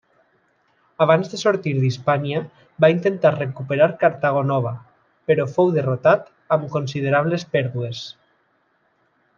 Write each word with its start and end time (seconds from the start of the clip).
Abans 1.05 1.27
de 1.33 1.39
sortir 1.41 1.73
d'Hispània 1.83 2.39
va 2.85 2.89
intentar 2.93 3.33
recuperar 3.35 3.89
Cartago 4.05 4.41
Nova 4.53 4.73
però 5.31 5.47
fou 5.59 5.71
derrotat 5.77 6.27
amb 6.57 6.67
considerables 6.79 7.47
pèrdues. 7.57 8.01